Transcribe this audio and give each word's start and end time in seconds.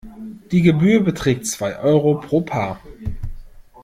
Die 0.51 0.63
Gebühr 0.63 1.01
beträgt 1.03 1.45
zwei 1.45 1.77
Euro 1.77 2.15
pro 2.19 2.41
Paar. 2.41 2.81